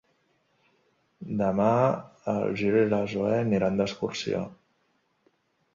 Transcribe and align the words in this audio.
Demà 1.41 1.67
en 2.33 2.57
Gil 2.63 2.81
i 2.81 2.89
na 2.95 3.03
Zoè 3.13 3.37
aniran 3.45 3.79
d'excursió. 3.83 4.43